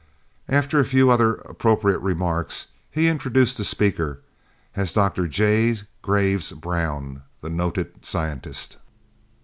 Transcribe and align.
After 0.49 0.79
a 0.79 0.83
few 0.83 1.11
other 1.11 1.35
appropriate 1.41 1.99
remarks, 1.99 2.65
he 2.89 3.07
introduced 3.07 3.59
the 3.59 3.63
speaker 3.63 4.19
as 4.75 4.93
Dr. 4.93 5.27
J. 5.27 5.75
Graves 6.01 6.53
Brown, 6.53 7.21
the 7.41 7.51
noted 7.51 8.03
scientist. 8.03 8.77